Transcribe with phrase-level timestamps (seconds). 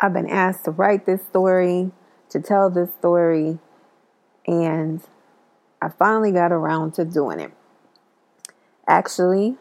[0.00, 1.92] I've been asked to write this story,
[2.30, 3.60] to tell this story,
[4.46, 5.00] and
[5.80, 7.52] I finally got around to doing it.
[8.88, 9.56] Actually,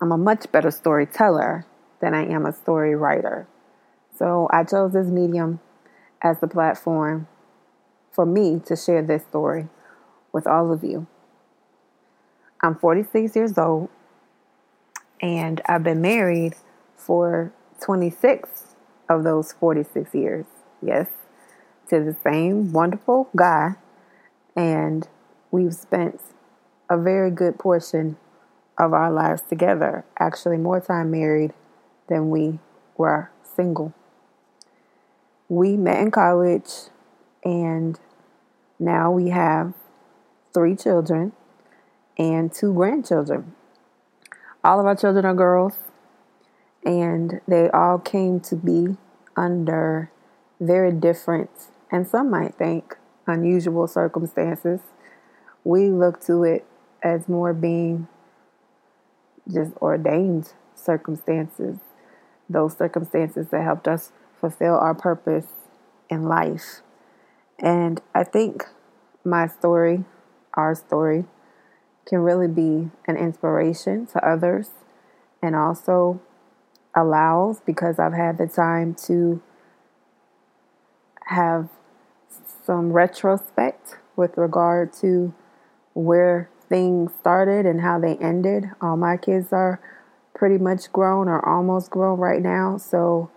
[0.00, 1.66] I'm a much better storyteller
[2.00, 3.46] than I am a story writer.
[4.18, 5.60] So I chose this medium
[6.20, 7.28] as the platform
[8.10, 9.68] for me to share this story
[10.32, 11.06] with all of you.
[12.60, 13.88] I'm 46 years old
[15.20, 16.54] and I've been married
[16.96, 18.74] for 26
[19.08, 20.46] of those 46 years.
[20.82, 21.08] Yes,
[21.88, 23.76] to the same wonderful guy.
[24.54, 25.08] And
[25.50, 26.20] we've spent
[26.88, 28.16] a very good portion
[28.78, 31.52] of our lives together, actually, more time married
[32.08, 32.58] than we
[32.96, 33.94] were single.
[35.48, 36.70] We met in college
[37.44, 37.98] and
[38.78, 39.72] now we have
[40.52, 41.32] three children
[42.18, 43.54] and two grandchildren.
[44.66, 45.74] All of our children are girls,
[46.84, 48.96] and they all came to be
[49.36, 50.10] under
[50.58, 51.50] very different,
[51.88, 52.96] and some might think
[53.28, 54.80] unusual circumstances.
[55.62, 56.66] We look to it
[57.00, 58.08] as more being
[59.46, 61.78] just ordained circumstances,
[62.50, 65.46] those circumstances that helped us fulfill our purpose
[66.10, 66.80] in life.
[67.60, 68.64] And I think
[69.22, 70.02] my story,
[70.54, 71.24] our story,
[72.06, 74.70] can really be an inspiration to others
[75.42, 76.20] and also
[76.94, 79.42] allows because I've had the time to
[81.26, 81.68] have
[82.64, 85.34] some retrospect with regard to
[85.94, 88.70] where things started and how they ended.
[88.80, 89.80] All my kids are
[90.34, 92.78] pretty much grown or almost grown right now.
[92.78, 93.30] So,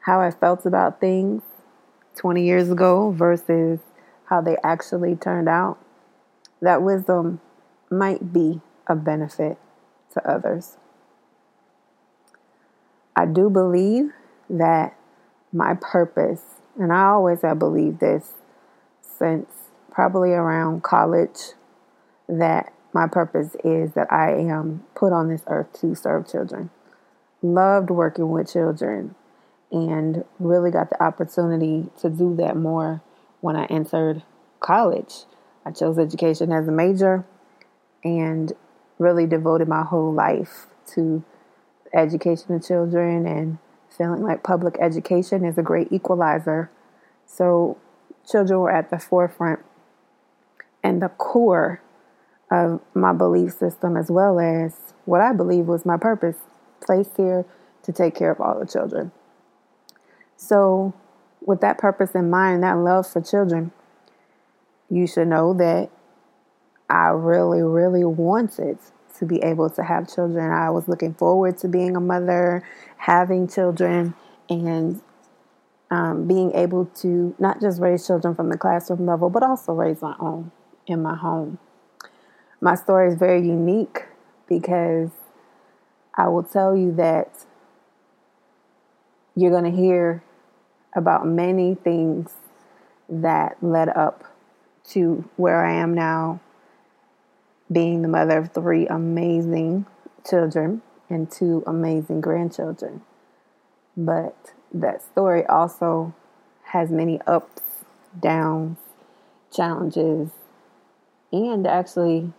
[0.00, 1.42] how I felt about things
[2.16, 3.80] 20 years ago versus
[4.26, 5.78] how they actually turned out,
[6.60, 7.40] that wisdom
[7.90, 9.58] might be of benefit
[10.12, 10.76] to others.
[13.14, 14.12] I do believe
[14.50, 14.96] that
[15.52, 16.42] my purpose,
[16.78, 18.34] and I always have believed this
[19.00, 19.48] since
[19.90, 21.52] probably around college,
[22.28, 26.70] that my purpose is that I am put on this earth to serve children.
[27.42, 29.14] Loved working with children
[29.70, 33.02] and really got the opportunity to do that more
[33.40, 34.22] when I entered
[34.60, 35.24] college.
[35.64, 37.24] I chose education as a major
[38.04, 38.52] and
[38.98, 41.22] really devoted my whole life to
[41.92, 43.58] education of children and
[43.96, 46.70] feeling like public education is a great equalizer.
[47.26, 47.78] So,
[48.30, 49.60] children were at the forefront
[50.82, 51.82] and the core
[52.50, 56.36] of my belief system, as well as what I believe was my purpose
[56.84, 57.44] placed here
[57.82, 59.12] to take care of all the children.
[60.36, 60.94] So,
[61.40, 63.72] with that purpose in mind, that love for children,
[64.90, 65.90] you should know that
[66.88, 68.78] I really, really wanted
[69.18, 70.50] to be able to have children.
[70.50, 72.62] I was looking forward to being a mother,
[72.98, 74.14] having children,
[74.48, 75.00] and
[75.90, 80.02] um, being able to not just raise children from the classroom level, but also raise
[80.02, 80.50] my own
[80.86, 81.58] in my home.
[82.60, 84.04] My story is very unique
[84.48, 85.10] because
[86.14, 87.44] I will tell you that
[89.34, 90.22] you're going to hear
[90.94, 92.32] about many things
[93.08, 94.24] that led up
[94.90, 96.40] to where I am now
[97.70, 99.86] being the mother of three amazing
[100.28, 103.02] children and two amazing grandchildren.
[103.96, 106.14] But that story also
[106.64, 107.62] has many ups,
[108.20, 108.78] downs,
[109.54, 110.30] challenges,
[111.32, 112.32] and actually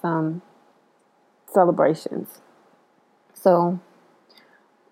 [0.00, 0.42] some
[1.52, 2.40] celebrations.
[3.32, 3.80] So,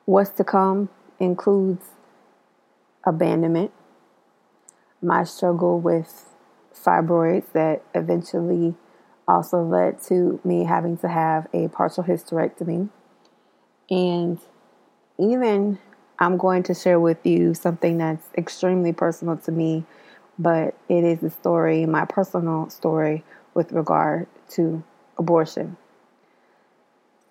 [0.05, 0.89] what's to come
[1.19, 1.85] includes
[3.05, 3.73] abandonment,
[5.03, 6.35] my struggle with
[6.75, 8.75] fibroids that eventually
[9.29, 12.89] also led to me having to have a partial hysterectomy.
[13.91, 14.41] And
[15.19, 15.79] even
[16.19, 19.85] I'm going to share with you something that's extremely personal to me,
[20.39, 23.23] but it is a story, my personal story
[23.55, 24.83] with regard to
[25.19, 25.77] abortion.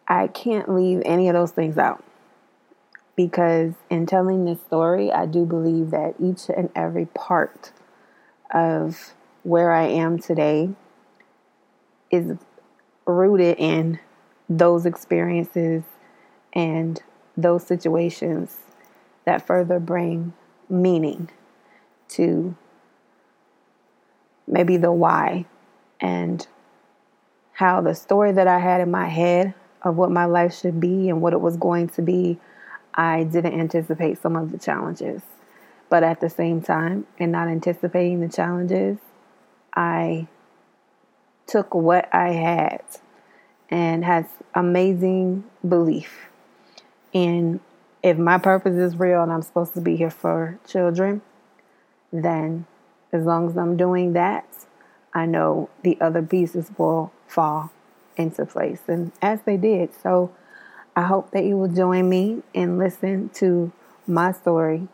[0.08, 2.04] I can't leave any of those things out
[3.18, 7.72] because in telling this story, I do believe that each and every part
[8.54, 9.14] of
[9.44, 10.70] where I am today
[12.12, 12.38] is
[13.06, 14.00] rooted in
[14.50, 15.84] those experiences
[16.54, 17.02] and
[17.36, 18.58] those situations
[19.26, 20.34] that further bring
[20.70, 21.30] meaning
[22.10, 22.56] to
[24.48, 25.46] maybe the why
[26.00, 26.48] and
[27.54, 31.10] how the story that I had in my head of what my life should be
[31.10, 32.40] and what it was going to be,
[32.94, 35.22] I didn't anticipate some of the challenges.
[35.90, 38.98] But at the same time, and not anticipating the challenges,
[39.76, 40.28] I
[41.48, 42.84] took what I had
[43.70, 46.30] and has amazing belief
[47.14, 47.60] in
[48.04, 51.22] if my purpose is real and I'm supposed to be here for children,
[52.12, 52.66] then
[53.12, 54.46] as long as I'm doing that,
[55.14, 57.72] I know the other pieces will fall
[58.16, 58.82] into place.
[58.88, 59.92] And as they did.
[60.02, 60.32] So
[60.96, 63.72] I hope that you will join me and listen to
[64.06, 64.88] my story.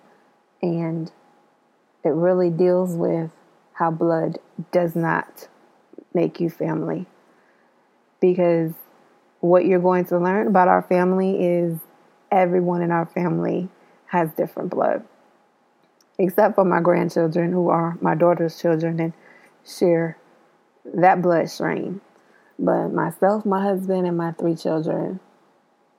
[0.61, 1.11] And
[2.03, 3.31] it really deals with
[3.73, 4.39] how blood
[4.71, 5.47] does not
[6.13, 7.05] make you family.
[8.19, 8.71] Because
[9.39, 11.77] what you're going to learn about our family is
[12.31, 13.69] everyone in our family
[14.07, 15.03] has different blood,
[16.17, 19.13] except for my grandchildren, who are my daughter's children and
[19.65, 20.17] share
[20.85, 22.01] that blood strain.
[22.59, 25.19] But myself, my husband, and my three children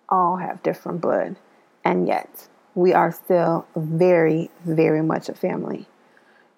[0.09, 1.37] all have different blood.
[1.85, 5.87] And yet, we are still very, very much a family.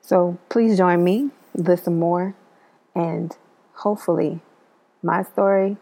[0.00, 2.34] So please join me, listen more,
[2.94, 3.36] and
[3.76, 4.40] hopefully,
[5.02, 5.76] my story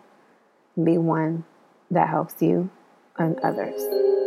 [0.82, 1.44] be one
[1.90, 2.70] that helps you
[3.16, 4.23] and others.